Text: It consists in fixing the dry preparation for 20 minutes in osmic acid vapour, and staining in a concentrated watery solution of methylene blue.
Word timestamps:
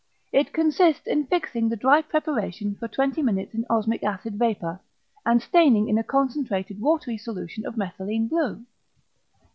It 0.31 0.51
consists 0.51 1.05
in 1.05 1.27
fixing 1.27 1.69
the 1.69 1.75
dry 1.75 2.01
preparation 2.01 2.73
for 2.73 2.87
20 2.87 3.21
minutes 3.21 3.53
in 3.53 3.65
osmic 3.69 4.01
acid 4.01 4.33
vapour, 4.33 4.81
and 5.27 5.39
staining 5.43 5.87
in 5.89 5.99
a 5.99 6.03
concentrated 6.03 6.81
watery 6.81 7.19
solution 7.19 7.67
of 7.67 7.75
methylene 7.77 8.27
blue. 8.27 8.65